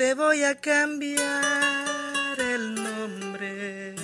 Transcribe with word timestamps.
te 0.00 0.14
voy 0.14 0.42
a 0.44 0.54
cambiar 0.54 1.20
el 2.38 2.74
nombre 2.74 3.94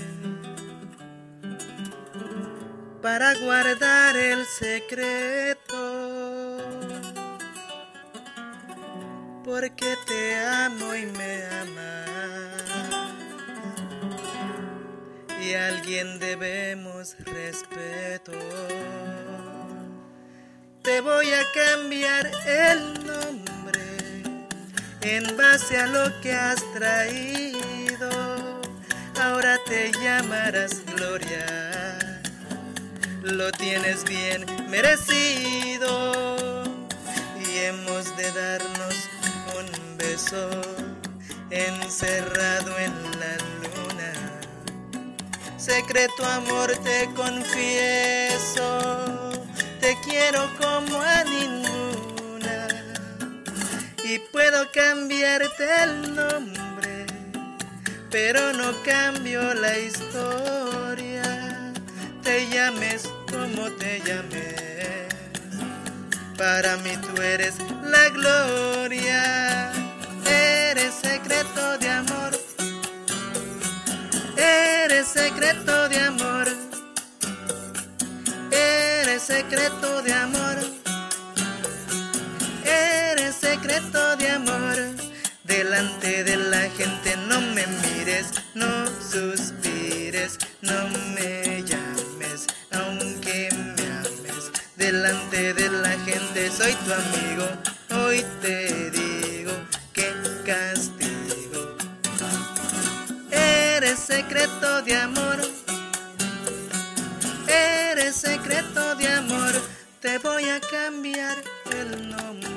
para 3.01 3.33
guardar 3.38 4.14
el 4.14 4.45
secreto. 4.45 5.78
Porque 9.42 9.96
te 10.06 10.37
amo 10.37 10.95
y 10.95 11.06
me 11.06 11.46
amas. 11.63 12.60
Y 15.40 15.54
a 15.54 15.69
alguien 15.69 16.19
debemos 16.19 17.16
respeto. 17.20 18.33
Te 20.83 21.00
voy 21.00 21.33
a 21.33 21.42
cambiar 21.55 22.30
el 22.47 22.92
nombre 22.92 23.16
en 25.09 25.37
base 25.37 25.78
a 25.78 25.87
lo 25.87 26.20
que 26.20 26.33
has 26.33 26.62
traído. 26.73 28.10
Ahora 29.20 29.59
te 29.66 29.92
llamarás 29.92 30.83
Gloria 30.95 31.87
lo 33.33 33.50
tienes 33.52 34.05
bien 34.05 34.45
merecido. 34.69 36.12
Y 37.38 37.59
hemos 37.59 38.16
de 38.16 38.30
darnos 38.33 38.95
un 39.59 39.98
beso 39.98 40.48
encerrado 41.50 42.78
en 42.78 42.92
la 43.19 43.36
luna. 43.62 44.12
Secreto 45.56 46.25
amor 46.25 46.73
te 46.84 47.09
confieso, 47.14 48.62
te 49.80 49.97
quiero 50.05 50.48
como 50.58 51.02
Y 54.08 54.20
puedo 54.20 54.70
cambiarte 54.70 55.64
el 55.82 56.14
nombre, 56.14 57.06
pero 58.08 58.52
no 58.52 58.72
cambio 58.84 59.52
la 59.52 59.76
historia. 59.80 61.72
Te 62.22 62.48
llames 62.50 63.10
como 63.28 63.68
te 63.72 64.00
llames. 64.06 65.12
Para 66.38 66.77
mí 66.77 66.92
tú 66.98 67.20
eres 67.20 67.54
la 67.82 68.08
gloria, 68.10 69.72
eres 70.24 70.94
secreto 70.94 71.77
de 71.78 71.88
amor, 71.88 72.38
eres 74.36 75.08
secreto 75.08 75.88
de 75.88 75.98
amor, 75.98 76.46
eres 78.52 79.20
secreto 79.20 80.00
de 80.02 80.12
amor, 80.12 80.86
Delante 85.69 86.22
de 86.22 86.36
la 86.36 86.70
gente 86.78 87.17
no 87.28 87.41
me 87.41 87.67
mires, 87.67 88.27
no 88.55 88.86
suspires, 89.00 90.39
no 90.62 90.89
me 91.12 91.64
llames, 91.64 92.47
aunque 92.70 93.48
me 93.53 93.86
ames. 93.98 94.53
Delante 94.77 95.55
de 95.55 95.69
la 95.69 95.91
gente 96.05 96.53
soy 96.53 96.73
tu 96.84 96.92
amigo, 96.92 97.48
hoy 98.00 98.25
te 98.41 98.92
digo 98.92 99.50
que 99.92 100.14
castigo. 100.45 101.77
Eres 103.33 103.98
secreto 103.98 104.83
de 104.83 104.95
amor, 104.95 105.39
eres 107.48 108.14
secreto 108.14 108.95
de 108.95 109.08
amor, 109.08 109.53
te 110.01 110.19
voy 110.19 110.48
a 110.48 110.61
cambiar 110.61 111.36
el 111.73 112.08
nombre 112.08 112.55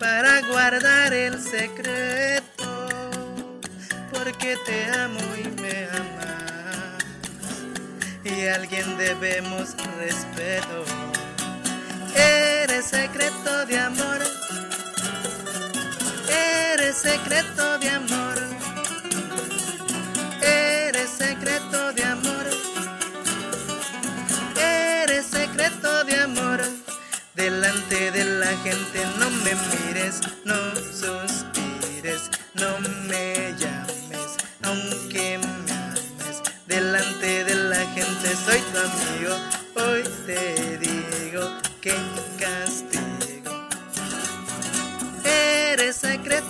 para 0.00 0.40
guardar 0.48 1.12
el 1.12 1.38
secreto, 1.38 2.88
porque 4.10 4.56
te 4.64 4.84
amo 4.86 5.20
y 5.36 5.60
me 5.60 5.84
amas, 5.90 7.04
y 8.24 8.46
a 8.46 8.54
alguien 8.54 8.96
debemos 8.96 9.76
respeto. 9.98 10.84
Eres 12.16 12.86
secreto 12.86 13.19
Delante 28.12 28.24
de 28.24 28.40
la 28.40 28.56
gente 28.64 29.06
no 29.18 29.30
me 29.30 29.54
mires, 29.54 30.20
no 30.44 30.74
suspires, 30.74 32.30
no 32.54 32.78
me 33.06 33.54
llames, 33.56 34.36
aunque 34.62 35.38
me 35.38 35.72
ames. 35.72 36.42
Delante 36.66 37.44
de 37.44 37.54
la 37.54 37.86
gente 37.94 38.36
soy 38.44 38.60
tu 38.72 38.78
amigo, 38.78 39.34
hoy 39.76 40.02
te 40.26 40.78
digo 40.78 41.52
que 41.80 41.94
castigo. 42.38 43.68
Eres 45.24 45.96
secreto. 45.96 46.49